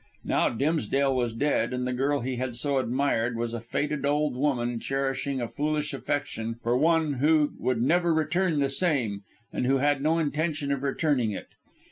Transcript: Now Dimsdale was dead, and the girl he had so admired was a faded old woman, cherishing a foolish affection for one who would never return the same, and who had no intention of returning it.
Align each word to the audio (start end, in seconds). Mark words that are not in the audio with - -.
Now 0.25 0.49
Dimsdale 0.49 1.15
was 1.15 1.31
dead, 1.31 1.73
and 1.73 1.85
the 1.85 1.93
girl 1.93 2.21
he 2.21 2.37
had 2.37 2.55
so 2.55 2.79
admired 2.79 3.37
was 3.37 3.53
a 3.53 3.59
faded 3.61 4.03
old 4.03 4.35
woman, 4.35 4.79
cherishing 4.79 5.39
a 5.39 5.47
foolish 5.47 5.93
affection 5.93 6.55
for 6.63 6.75
one 6.75 7.13
who 7.19 7.51
would 7.59 7.83
never 7.83 8.11
return 8.11 8.61
the 8.61 8.71
same, 8.71 9.21
and 9.53 9.67
who 9.67 9.77
had 9.77 10.01
no 10.01 10.17
intention 10.17 10.71
of 10.71 10.81
returning 10.81 11.29
it. 11.29 11.49